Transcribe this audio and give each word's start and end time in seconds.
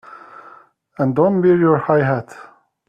And 0.97 1.15
don't 1.15 1.43
wear 1.43 1.55
your 1.57 1.77
high 1.77 2.03
hat! 2.03 2.35